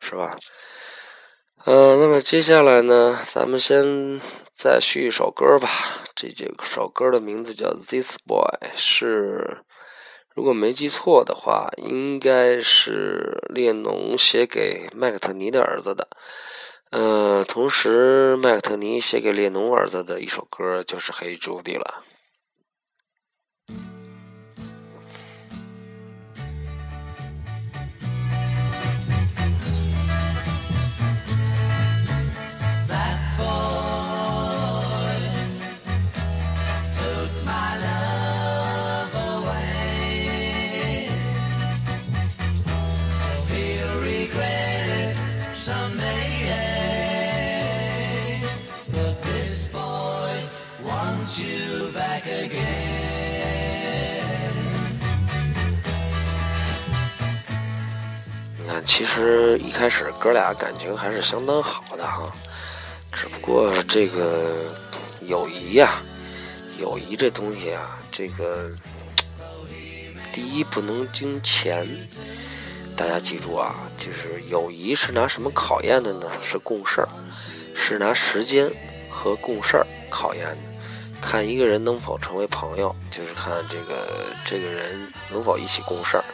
[0.00, 0.36] 是吧？
[1.64, 4.20] 呃，那么接下来呢，咱们先
[4.54, 5.68] 再续一首歌吧。
[6.14, 9.58] 这这首歌的名字叫《This Boy》，是
[10.34, 16.08] 如果没记错的话，应该是列侬写给麦克特尼的儿子的。
[16.90, 22.02] 呃，同时，麦克特尼写给列侬儿子的一首歌就是《黑朱迪》了。
[58.88, 62.32] 其实一开始哥俩感情还是相当好的哈，
[63.12, 64.74] 只不过这个
[65.20, 66.02] 友谊呀，
[66.80, 68.70] 友谊这东西啊，这个
[70.32, 71.86] 第一不能经钱，
[72.96, 76.26] 大家记住啊，就是友谊是拿什么考验的呢？
[76.42, 77.08] 是共事儿，
[77.76, 78.68] 是拿时间
[79.08, 80.56] 和共事儿考验的。
[81.20, 86.24] 看一个人能否成为朋友，就是看这个这个人能否一起共事儿。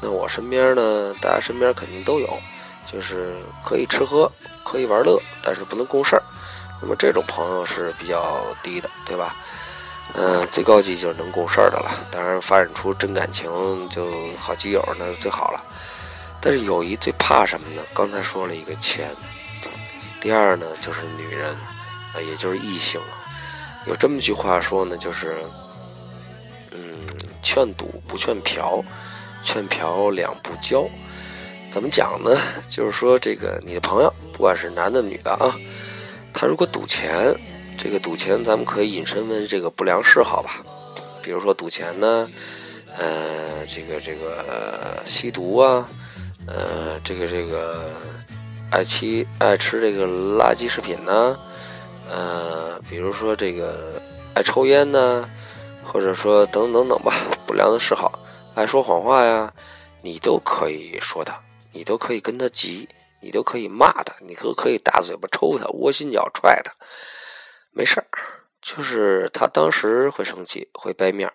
[0.00, 1.14] 那我身边呢？
[1.20, 2.38] 大家身边肯定都有，
[2.84, 4.30] 就是可以吃喝，
[4.62, 6.22] 可以玩乐，但是不能共事儿。
[6.82, 9.34] 那么这种朋友是比较低的，对吧？
[10.14, 11.90] 嗯，最高级就是能共事儿的了。
[12.10, 13.50] 当然，发展出真感情，
[13.88, 15.64] 就好基友那是最好了。
[16.40, 17.82] 但是友谊最怕什么呢？
[17.94, 19.10] 刚才说了一个钱，
[20.20, 21.50] 第二呢就是女人，
[22.12, 23.00] 啊，也就是异性。
[23.86, 25.42] 有这么句话说呢，就是，
[26.70, 26.78] 嗯，
[27.42, 28.84] 劝赌不劝嫖。
[29.44, 30.88] 劝嫖两不交，
[31.70, 32.36] 怎么讲呢？
[32.68, 35.54] 就是说，这个你的朋友，不管是男的女的啊，
[36.32, 37.32] 他如果赌钱，
[37.76, 40.64] 这个赌钱咱们可以引申为这个不良嗜好吧。
[41.22, 42.28] 比如说赌钱呢，
[42.96, 45.86] 呃，这个这个吸毒啊，
[46.46, 47.90] 呃，这个这个
[48.70, 51.38] 爱吃爱吃这个垃圾食品呢，
[52.10, 54.00] 呃，比如说这个
[54.34, 55.24] 爱抽烟呢，
[55.84, 57.14] 或者说等等等吧，
[57.46, 58.18] 不良的嗜好。
[58.54, 59.52] 爱说谎话呀，
[60.02, 62.88] 你都可以说他，你都可以跟他急，
[63.20, 66.72] 你都可以骂他，你都可以大嘴巴抽他，窝心脚踹他，
[67.70, 68.06] 没事儿。
[68.62, 71.34] 就是他当时会生气，会掰面儿，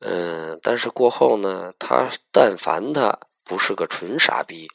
[0.00, 4.66] 嗯，但是过后呢，他但凡他不是个纯傻逼，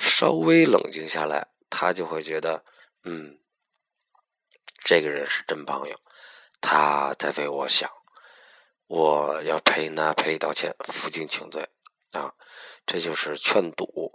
[0.00, 2.64] 稍微冷静下来，他就会觉得，
[3.04, 3.38] 嗯，
[4.82, 5.96] 这个人是真朋友，
[6.60, 7.88] 他在为我想。
[8.92, 11.66] 我要赔那赔道歉，负荆请罪。
[12.12, 12.34] 啊，
[12.84, 14.12] 这就是劝赌。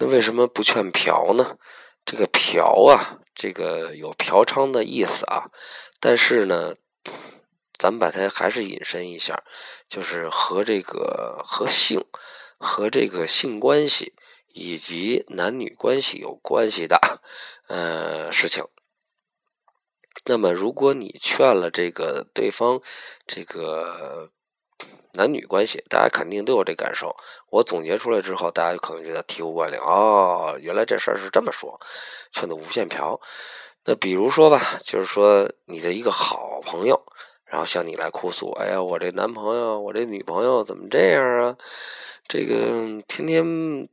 [0.00, 1.56] 那为什么不劝嫖呢？
[2.04, 5.52] 这个嫖啊，这个有嫖娼的意思啊，
[6.00, 6.74] 但是呢，
[7.78, 9.44] 咱们把它还是引申一下，
[9.86, 12.04] 就是和这个和性、
[12.58, 14.16] 和这个性关系
[14.48, 16.98] 以及男女关系有关系的
[17.68, 18.64] 呃事情。
[20.24, 22.80] 那么，如果你劝了这个对方，
[23.26, 24.30] 这个。
[25.14, 27.14] 男女关系，大家肯定都有这感受。
[27.50, 31.78] 我总结出来之后，大家可能觉得醍醐灌顶哦，原来这事儿是这么说，
[32.30, 33.20] 劝的无限嫖。
[33.84, 36.98] 那比如说吧，就是说你的一个好朋友，
[37.44, 41.58] 然后向你来哭诉：“哎呀，我这男朋友，我这女朋友怎么这样啊？
[42.26, 43.86] 这个天天，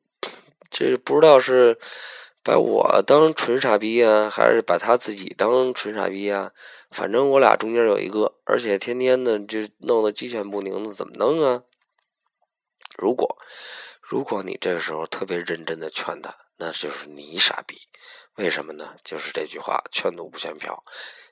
[0.72, 1.78] 这不知道是。”
[2.42, 6.52] 把我当纯傻逼啊，还是把他自己当纯傻逼啊？
[6.90, 11.64] 反正我俩中间有一个，而且天天的就弄得鸡犬不宁的，怎么弄啊？
[12.98, 13.38] 如果
[14.02, 17.78] 如果你这个时候特别认真的劝他，那就是你傻逼。
[18.36, 18.96] 为什么呢？
[19.04, 20.84] 就是这句话：劝赌不劝嫖。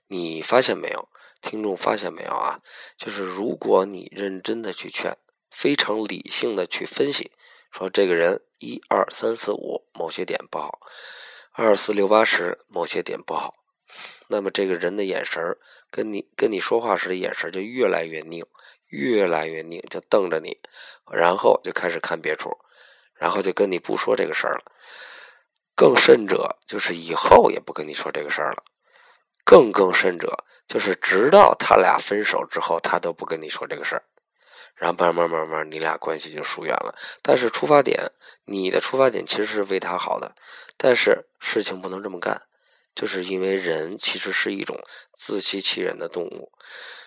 [0.07, 1.09] 你发现没有，
[1.41, 2.59] 听众发现没有啊？
[2.97, 5.17] 就是如果你认真的去劝，
[5.49, 7.31] 非常理性的去分析。
[7.77, 10.79] 说这个人一二三四五某些点不好，
[11.51, 13.53] 二四六八十某些点不好，
[14.29, 15.55] 那么这个人的眼神
[15.91, 18.43] 跟你跟你说话时的眼神就越来越拧，
[18.87, 20.57] 越来越拧，就瞪着你，
[21.11, 22.57] 然后就开始看别处，
[23.13, 24.63] 然后就跟你不说这个事儿了。
[25.75, 28.63] 更甚者就是以后也不跟你说这个事儿了。
[29.43, 34.03] 更更甚者就是直到他俩分手之后，他都不跟你说这个事儿。
[34.77, 36.95] 然后慢慢慢慢，你俩关系就疏远了。
[37.21, 38.11] 但是出发点，
[38.45, 40.35] 你的出发点其实是为他好的。
[40.77, 42.43] 但是事情不能这么干，
[42.93, 44.79] 就是因为人其实是一种
[45.13, 46.51] 自欺欺人的动物。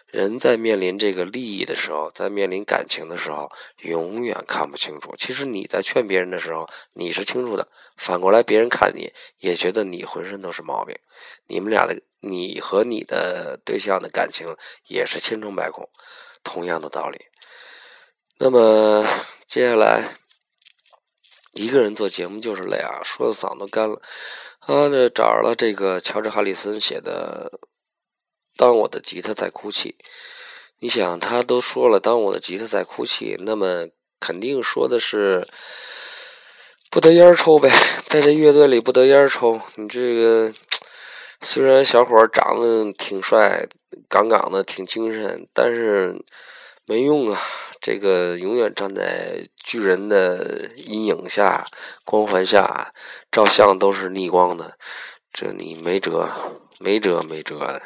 [0.07, 3.49] 人在面临这个利益的时候，在面临感情的时候，
[3.83, 5.15] 永远看不清楚。
[5.17, 7.69] 其实你在劝别人的时候，你是清楚的。
[7.97, 10.99] 反过来，别人看你也觉得你浑身都是毛病。
[11.47, 14.57] 你们俩的，你和你的对象的感情
[14.89, 15.89] 也是千疮百孔，
[16.43, 17.27] 同样的道理。
[18.43, 19.07] 那么
[19.45, 20.17] 接下来，
[21.53, 24.01] 一个人做节目就是累啊，说的嗓子干了。
[24.61, 27.53] 啊，这找着了这个乔治·哈里森写的
[28.57, 29.95] 《当我的吉他在哭泣》。
[30.79, 33.87] 你想，他都说了“当我的吉他在哭泣”，那么
[34.19, 35.47] 肯定说的是
[36.91, 37.71] 不得烟抽呗。
[38.07, 40.51] 在这乐队里不得烟抽，你这个
[41.43, 43.69] 虽然小伙长得挺帅、
[44.09, 46.25] 杠杠的、挺精神，但是
[46.91, 47.41] 没用啊。
[47.81, 51.65] 这个永远站在巨人的阴影下、
[52.05, 52.93] 光环下
[53.31, 54.77] 照相都是逆光的，
[55.33, 56.29] 这你没辙，
[56.81, 57.81] 没辙，没辙的。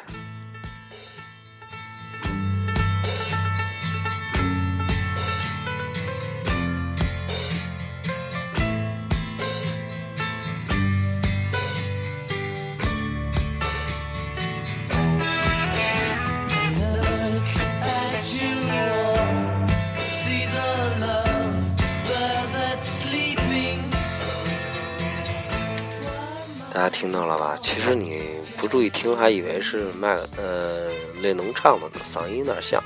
[27.05, 27.55] 听到了吧？
[27.61, 28.23] 其实你
[28.57, 30.89] 不注意听，还以为是麦呃
[31.21, 32.83] 列侬唱的呢，嗓音有点像。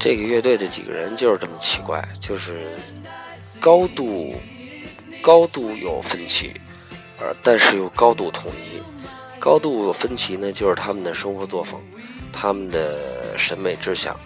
[0.00, 2.66] 这个乐队的几个人就是这么奇怪，就是
[3.60, 4.34] 高度
[5.22, 6.54] 高度有分歧，
[7.20, 8.82] 呃，但是又高度统一。
[9.38, 11.80] 高度有分歧呢，就是他们的生活作风、
[12.32, 14.18] 他们的审美志向、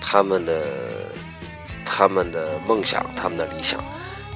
[0.00, 0.62] 他们的
[1.84, 3.82] 他们的梦想、他们的理想。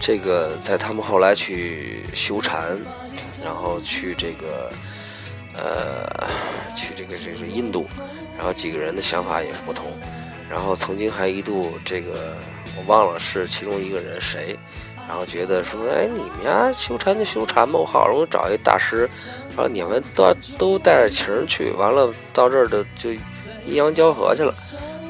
[0.01, 2.77] 这个在他们后来去修禅。
[3.44, 4.70] 然后去这个，
[5.55, 6.07] 呃，
[6.74, 7.87] 去这个这个印度，
[8.37, 9.92] 然后几个人的想法也是不同。
[10.48, 12.37] 然后曾经还一度这个
[12.76, 14.55] 我忘了是其中一个人谁，
[15.09, 19.09] 然后觉得说，哎，你们家修禅就修禅吧，我好容易找一大师，
[19.57, 23.12] 然后你们都都带着情去，完了到这儿的就
[23.64, 24.52] 阴阳交合去了，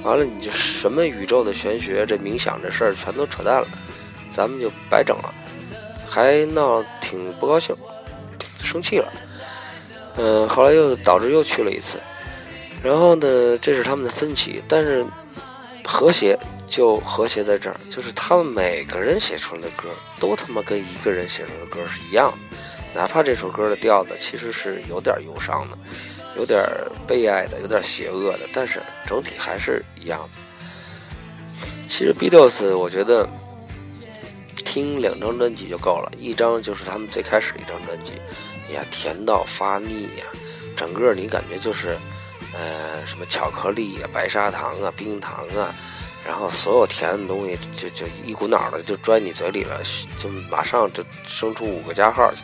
[0.04, 3.66] 完了你就什么宇宙的玄学，这冥想这事儿全都扯淡了，
[4.30, 5.34] 咱们就白整了，
[6.06, 7.74] 还闹挺不高兴。
[8.62, 9.12] 生气了，
[10.16, 12.00] 嗯，后来又导致又去了一次，
[12.82, 15.04] 然后呢，这是他们的分歧，但是
[15.84, 19.88] 和谐就和谐在这儿，就是他们每个人写出来的歌
[20.20, 22.32] 都他妈跟一个人写出来的歌是一样，
[22.94, 25.78] 哪怕这首歌的调子其实是有点忧伤的，
[26.36, 26.62] 有点
[27.06, 30.28] 悲哀的，有点邪恶的，但是整体还是一样的。
[31.86, 33.28] 其实 Beatles 我觉得
[34.56, 38.14] 听两张专辑就够了，一张就是他们最开始一张专辑。
[38.72, 40.24] 呀，甜到发腻呀！
[40.76, 41.98] 整个你感觉就是，
[42.54, 45.74] 呃，什么巧克力呀、白砂糖啊、冰糖啊，
[46.26, 49.80] 然后所有甜的东西就就一股脑的就钻你嘴里了，
[50.18, 52.42] 就马上就生出五个加号去。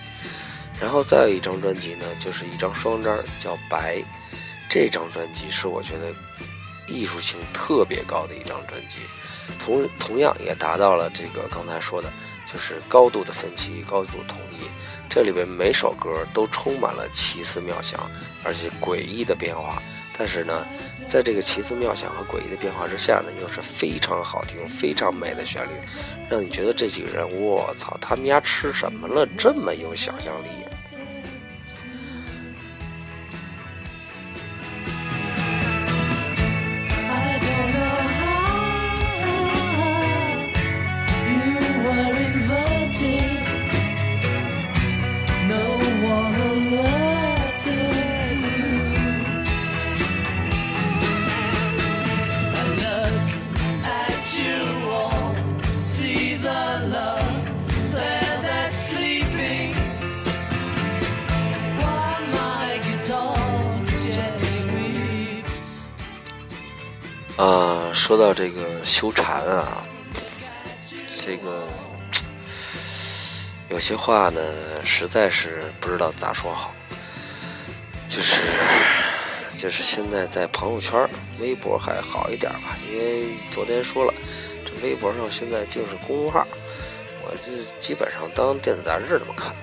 [0.80, 3.96] 然后再有一张专辑呢，就是一张双张，叫《白》。
[4.70, 6.12] 这张专辑是我觉得
[6.86, 8.98] 艺术性特别高的一张专辑，
[9.58, 12.12] 同同样也达到了这个刚才说的，
[12.46, 14.47] 就是高度的分歧，高度统一。
[15.08, 17.98] 这里边每首歌都充满了奇思妙想，
[18.44, 19.82] 而且诡异的变化。
[20.20, 20.66] 但是呢，
[21.06, 25.70] 在这个奇思妙想和诡异的变化之下呢，又是非常好听、非常美的旋律，
[26.28, 29.26] 让你觉得这几个人，我操，他们家吃什么了？
[29.38, 30.48] 这么有想象力。
[68.98, 69.84] 这个修禅啊，
[71.20, 71.68] 这个
[73.68, 74.40] 有些话呢，
[74.84, 76.74] 实在是不知道咋说好。
[78.08, 78.42] 就是
[79.56, 84.12] 就是现在在朋友圈、微博还好一点吧，因为昨天说了，
[84.66, 86.44] 这微博上现在竟是公众号，
[87.22, 89.54] 我就基本上当电子杂志那么看。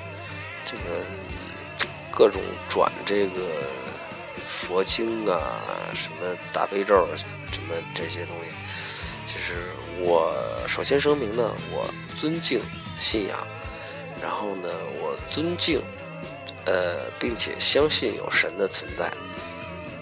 [0.66, 1.04] 这个
[2.10, 3.42] 各种转这个。
[4.48, 5.60] 佛经啊，
[5.96, 7.26] 什么大悲咒，什
[7.64, 8.48] 么这些东西，
[9.26, 9.56] 就是
[10.00, 10.34] 我
[10.68, 12.62] 首先声明呢，我尊敬
[12.98, 13.38] 信仰，
[14.22, 14.70] 然后呢，
[15.02, 15.82] 我尊敬，
[16.66, 19.12] 呃，并且相信有神的存在，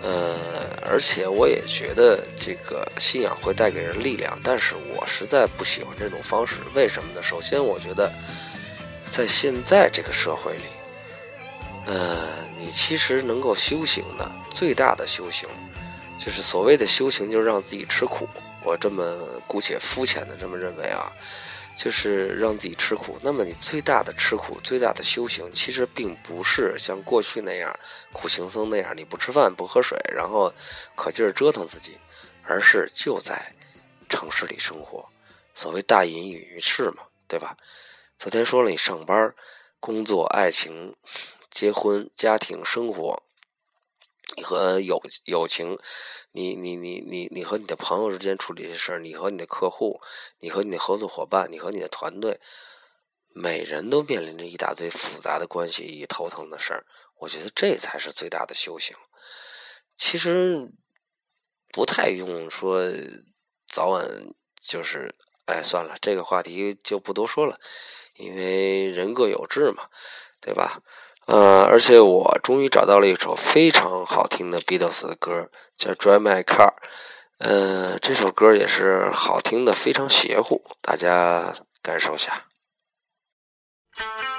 [0.01, 0.38] 呃，
[0.82, 7.24] 而且我也觉得这个信仰会带给人力量，但是我实在不喜欢这种方式，为什么呢？
[7.24, 8.11] 首先，我觉得
[9.09, 10.63] 在现在这个社会里。
[11.86, 15.49] 呃，你其实能够修行的最大的修行，
[16.17, 18.26] 就是所谓的修行，就是让自己吃苦。
[18.64, 21.11] 我这么姑且肤浅的这么认为啊，
[21.76, 23.18] 就是让自己吃苦。
[23.22, 27.78] 那么你最大的吃苦、最大的修行，其实并不是像过去那样
[28.11, 30.53] 苦行僧那样，你不吃饭不喝水，然后
[30.95, 31.97] 可劲儿折腾自己，
[32.43, 33.53] 而是就在
[34.09, 35.07] 城市里生活。
[35.53, 37.57] 所谓大隐隐于市嘛，对吧？
[38.18, 39.34] 昨天说了，你上班、
[39.80, 40.95] 工作、爱情。
[41.51, 43.22] 结婚、家庭生活，
[44.36, 45.78] 你和友友情，
[46.32, 50.02] 你你你你你和你的朋友之间处理这事儿，你和你的客户，
[50.40, 52.40] 你和你的合作伙伴，你和你的团队，
[53.30, 56.86] 每人都面临着一大堆复杂的关系与头疼的事儿。
[57.20, 58.96] 我觉得这才是最大的修行。
[59.96, 60.72] 其实
[61.72, 62.82] 不太用说
[63.68, 64.08] 早晚
[64.60, 65.14] 就是，
[65.46, 67.60] 哎，算了，这个话题就不多说了，
[68.16, 69.88] 因为人各有志嘛，
[70.42, 70.82] 对吧？
[71.26, 76.67] 呃，而且我终于找到了一首非常好听的 Beatles 的歌，叫《Drive My Car》。
[77.39, 82.43] 呃，这首歌也是好听的，非常邪乎，大家感受下。
[83.95, 84.34] 啊，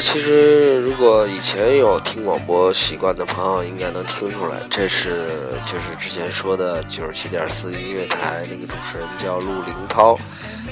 [0.00, 5.26] 其实，如果以前有听广播习惯的朋友，应该能听出来，这是
[5.64, 10.18] 就是之前说的九十七点四音乐台那个主持人叫陆林涛，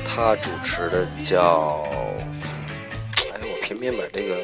[0.07, 1.85] 他主持的叫，
[3.33, 4.37] 哎，我偏偏把这个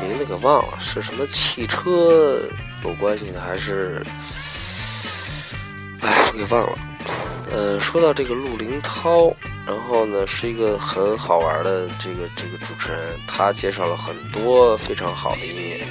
[0.00, 2.40] 名字给忘了，是什么汽车
[2.84, 4.02] 有关系的，还是，
[6.00, 6.78] 哎，我给忘了。
[7.50, 9.32] 呃，说到这个陆林涛，
[9.66, 15.86] 然后呢，是一个很好玩的这个这个主持人，他介绍了很多非常好的音乐。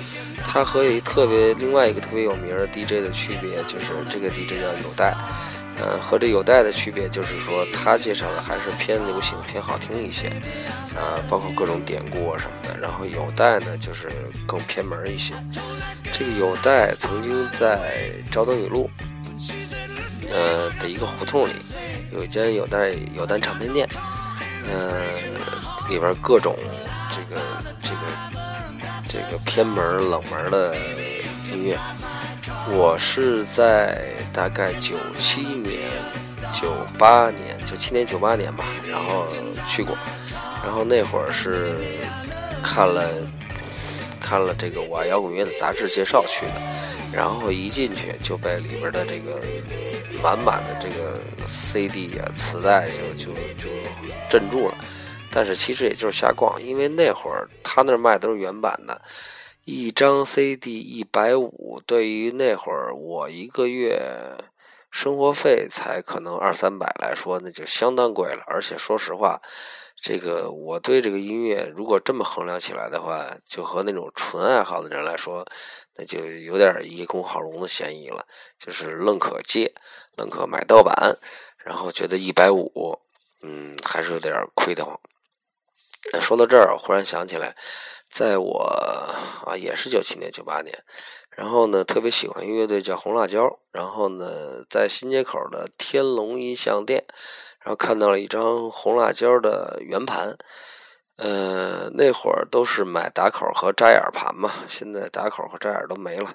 [0.48, 5.16] 他和一特别另外一个特别有名的 DJ 的区别，就是这个 DJ 叫有代。
[5.78, 10.30] 呃，和这有代的区别就是说，他介绍的还是偏流行、偏好听一些，
[10.96, 12.80] 啊，包括各种典故啊什么的。
[12.80, 14.10] 然后有代呢，就是
[14.48, 15.34] 更偏门一些。
[16.14, 18.90] 这个有代曾经在昭登雨路，
[20.32, 21.52] 呃的一个胡同里，
[22.12, 23.88] 有一间有带有单唱片店，
[24.72, 25.12] 呃，
[25.90, 26.56] 里边各种
[27.10, 27.42] 这个
[27.82, 28.02] 这个
[29.06, 30.76] 这个偏门冷门的
[31.52, 31.78] 音乐。
[32.72, 35.92] 我是在大概九七年、
[36.52, 39.28] 九八年、九七年、九八年吧，然后
[39.68, 39.96] 去过，
[40.64, 41.76] 然后那会儿是
[42.64, 43.08] 看了
[44.20, 46.54] 看了这个我爱摇滚乐的杂志介绍去的，
[47.14, 49.40] 然后一进去就被里边的这个
[50.26, 51.14] 满满的这个
[51.46, 53.70] CD 啊、磁带就就就
[54.28, 54.76] 镇住了。
[55.32, 59.00] 但是其实也就是瞎逛，因为那会儿他那卖都是原版的。
[59.66, 64.02] 一张 CD 一百五，对于那会儿我一个月
[64.90, 68.42] 生活费才可能二三百来说，那就相当贵了。
[68.48, 69.40] 而且说实话，
[70.02, 75.46] 这个我对这个音乐如果这么衡量起来的话，就和那种纯爱好的人来说，
[75.96, 78.26] 那就有点叶公好龙的嫌疑了。
[78.60, 79.74] 就是愣可借，
[80.18, 81.18] 愣可买盗版，
[81.58, 83.00] 然后觉得一百五，
[83.42, 85.00] 嗯，还是有点亏得慌。
[86.22, 87.56] 说到这儿，忽然想起来。
[88.08, 88.64] 在我
[89.46, 90.74] 啊，也是九七年、九八年，
[91.32, 97.04] 然后呢，特别喜欢一个乐队叫红辣椒，然后呢，在新街口的天龙音像店，
[97.60, 100.38] 然后看到了一张红辣椒的圆盘，
[101.18, 106.34] 呃，那会儿都是买打口和扎眼盘嘛，现在打口和扎眼都没了，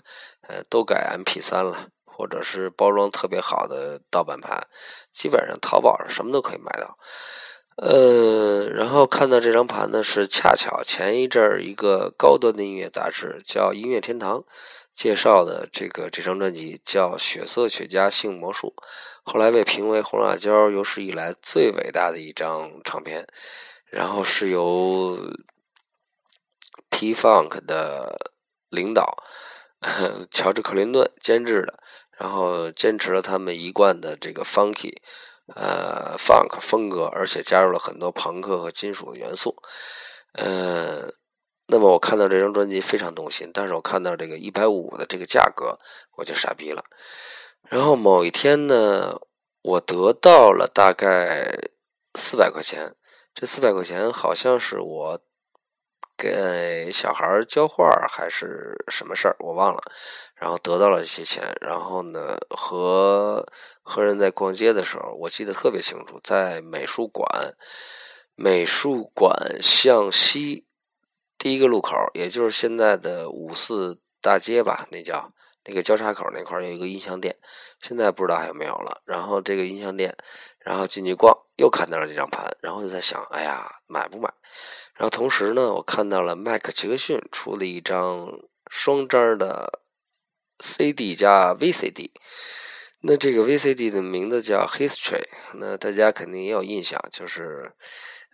[0.48, 4.66] 呃，都改 MP 三了，或者是包装特别好的盗版盘，
[5.12, 6.96] 基本上淘宝上什么都可以买到。
[7.76, 14.38] 呃，然后看到这张盘呢，是恰巧前一阵儿一个高端的音乐杂志叫《音乐天堂》
[14.92, 18.74] 介绍的这个这张专辑叫《血色雪茄性魔术》，
[19.22, 23.26] 后来被评为红辣椒有史以来最伟大的一张唱片，
[23.90, 25.18] 然后是由
[26.90, 28.32] P Funk 的
[28.68, 29.16] 领导
[30.30, 31.78] 乔治克林顿监制的，
[32.18, 34.96] 然后坚持了他们一贯的这个 Funky。
[35.56, 39.56] 呃，funk 风格，而且加入了很多朋克和金属的元素。
[40.34, 41.12] 呃，
[41.66, 45.80] 那么我看到这张专辑非常动心，但是我看到这个一百五的这个价格，
[46.14, 46.84] 我就傻逼了。
[47.68, 49.18] 然后某一天呢，
[49.62, 51.52] 我得到了大概
[52.14, 52.94] 四百块钱，
[53.34, 55.20] 这四百块钱好像是我。
[56.22, 59.80] 给小孩儿交画还是什么事儿，我忘了。
[60.34, 63.46] 然后得到了这些钱，然后呢，和
[63.80, 67.54] 和人在逛街的时候，我记得特别清楚，在美术馆，
[68.34, 70.66] 美术馆向西
[71.38, 75.32] 第一个路口，也就是现在的五四大街吧，那叫
[75.64, 77.38] 那个交叉口那块有一个音像店，
[77.80, 79.00] 现在不知道还有没有了。
[79.06, 80.14] 然后这个音像店，
[80.64, 84.32] 然后进去逛，又看到了这张盘，然后就在想，哎呀，买不买？
[84.94, 88.28] 然后同时呢，我看到了迈克杰克逊出了一张
[88.70, 89.80] 双张的
[90.58, 92.10] CD 加 VCD，
[93.00, 97.72] 那这个 VCD 的名字叫 History，那大家肯定也有印象，就是，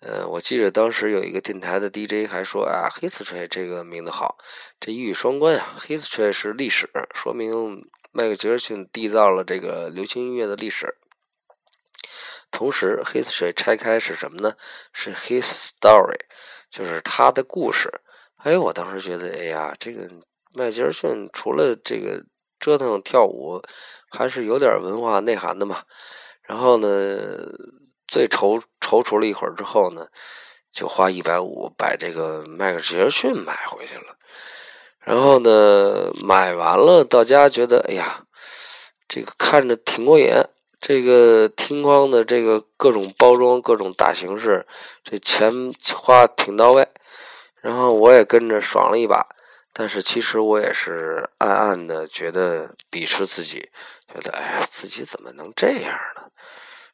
[0.01, 4.37] 呃，我记得当时有一个电台的 DJ 还说啊，History 这个名字好，
[4.81, 10.97] 这一语双关啊，History 是历史，说明迈克杰克逊缔造了这个流行音乐的历史。
[12.51, 14.55] 同时，History 拆开是什么呢？
[14.93, 16.21] 是 His Story。
[16.69, 17.89] 就是他的故事，
[18.39, 20.11] 哎，我当时觉得，哎呀，这个
[20.53, 22.25] 麦吉尔逊除了这个
[22.59, 23.63] 折腾跳舞，
[24.11, 25.85] 还是有点文化内涵的嘛。
[26.43, 26.89] 然后呢，
[28.09, 30.09] 最踌踌躇了一会儿之后呢，
[30.73, 34.17] 就花一百五把这个麦克杰尔逊买回去了。
[34.99, 38.25] 然后呢，买完了到家觉得，哎呀，
[39.07, 40.35] 这个看着挺过瘾。
[40.89, 44.65] 这个听光的这个各种包装、各种大形式，
[45.03, 45.53] 这钱
[45.93, 46.87] 花挺到位，
[47.61, 49.27] 然后我也跟着爽了一把。
[49.73, 53.69] 但是其实我也是暗暗的觉得鄙视自己，
[54.07, 56.31] 觉得哎呀，自己怎么能这样呢？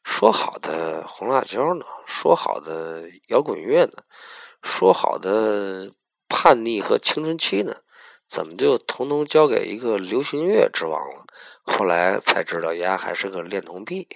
[0.03, 1.85] 说好的红辣椒呢？
[2.07, 4.01] 说好的摇滚乐呢？
[4.63, 5.91] 说好的
[6.27, 7.75] 叛逆和青春期呢？
[8.27, 11.25] 怎么就统统交给一个流行乐之王了？
[11.63, 14.07] 后来才知道，丫还是个恋童癖。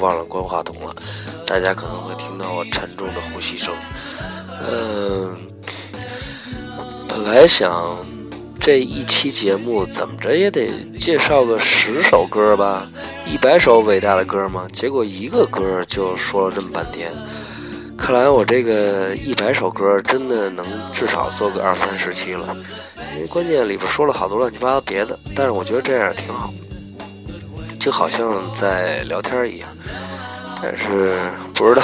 [0.00, 0.94] 忘了关话筒了，
[1.46, 3.74] 大家可能会听到我沉重的呼吸声。
[4.68, 5.36] 嗯，
[7.08, 7.98] 本来想
[8.58, 12.86] 这一期节目怎么着也得介绍个十首歌吧，
[13.26, 17.12] 一百首伟大的歌嘛，结果一个歌就说了这么半天。
[17.96, 22.56] 看来我这个一百首歌真的能至少做个二三十期了，
[23.14, 26.50] 因为关键里边说了好多乱七八糟别的，但是我觉得这样挺好。
[27.80, 29.68] 就好像在聊天一样，
[30.62, 31.18] 但是
[31.54, 31.82] 不知道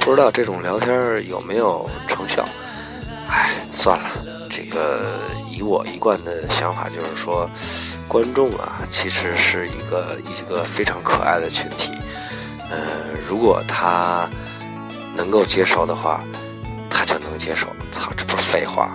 [0.00, 2.42] 不知道这种聊天有没有成效。
[3.28, 4.10] 哎，算了，
[4.48, 5.18] 这个
[5.50, 7.48] 以我一贯的想法就是说，
[8.08, 11.92] 观众啊，其实是一个一个非常可爱的群体。
[12.70, 12.78] 呃，
[13.28, 14.28] 如果他
[15.14, 16.24] 能够接受的话，
[16.88, 17.68] 他就能接受。
[17.90, 18.94] 操，这不是废话。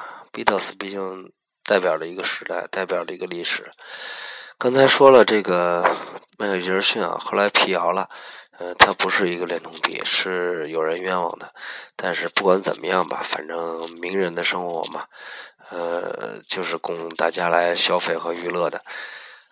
[0.33, 1.31] Beatles 毕竟
[1.63, 3.69] 代表了一个时代，代表了一个历史。
[4.57, 5.81] 刚才说了这个
[6.37, 8.09] 迈克尔·杰克逊啊，后来辟谣了，
[8.59, 11.53] 呃，他不是一个恋童癖，是有人冤枉的。
[11.95, 15.05] 但是不管怎么样吧，反正名人的生活嘛，
[15.69, 18.81] 呃，就是供大家来消费和娱乐的。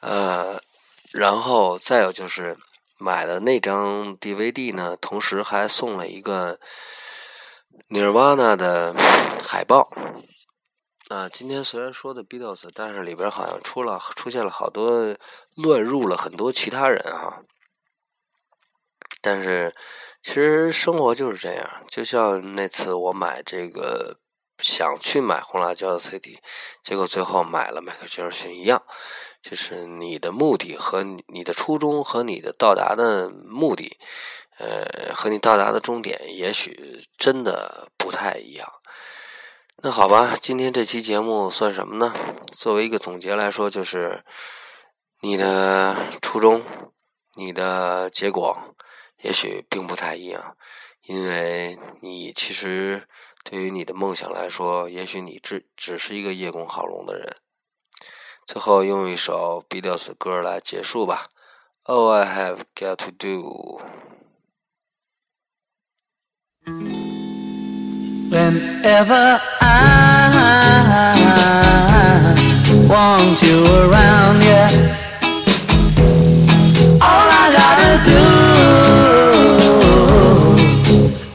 [0.02, 0.62] 呃，
[1.12, 2.58] 然后再有就是。
[3.02, 6.60] 买的那张 DVD 呢，同时还送了一个
[7.88, 8.94] Nirvana 的
[9.42, 9.90] 海报。
[11.10, 15.16] 啊，今天虽然说的 Beatles，但是里边好像出了出现了好多
[15.55, 17.41] 乱入了很多其他人啊。
[19.20, 19.76] 但是
[20.22, 24.20] 其实生活就是这样，就像那次我买这个
[24.60, 26.39] 想去买红辣椒的 CD，
[26.84, 28.84] 结果最后买了迈克尔·杰克逊一样。
[29.41, 33.97] 就是你的目的和你的初衷和你的到达的目的，
[34.60, 38.70] 呃，和你到达的终点，也许真的不太一样。
[39.82, 42.14] 那好吧，今天这期节目算什么呢？
[42.52, 44.26] 作为一个总结来说，就是
[45.22, 46.62] 你的初衷、
[47.36, 48.76] 你的结果，
[49.22, 50.58] 也许并不太一样，
[51.04, 53.08] 因为你其实
[53.46, 57.38] 对于你的梦想来说，也许你只只是一个叶公好龙的人。
[58.46, 61.30] 最后用一首 Beatles 歌来结束吧。
[61.86, 63.80] All I have got to do.
[68.30, 70.30] Whenever I
[72.88, 74.70] want you around, yeah,
[77.02, 78.22] all I gotta do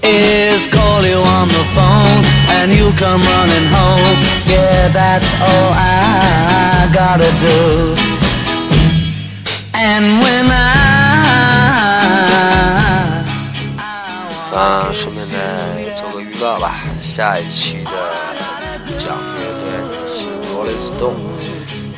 [0.07, 2.23] is call you on the phone
[2.63, 4.17] and you come running home.
[4.47, 7.97] Yeah, that's all I gotta do.
[9.75, 10.55] And when I
[14.55, 14.93] ah,
[17.15, 17.93] 下一期的
[18.99, 19.71] 讲乐队
[20.11, 21.15] 是 Rolling Stone，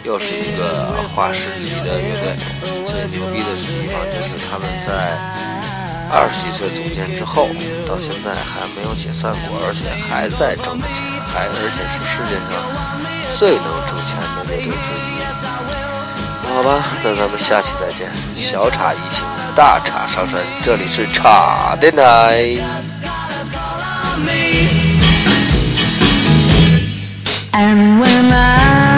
[0.04, 2.36] 又是一个划时级的乐队。
[2.84, 5.16] 最牛逼的地方就是他们在。
[6.12, 7.48] 二十几岁组建之后，
[7.88, 11.02] 到现在还没有解散过，而且还在挣着钱，
[11.32, 12.52] 还而且是世界上
[13.38, 15.16] 最能挣钱的乐队之一。
[16.44, 18.12] 那好吧，那咱们下期再见。
[18.36, 22.58] 小茶怡情，大茶伤身，这里是茶电台。
[27.52, 28.95] And when I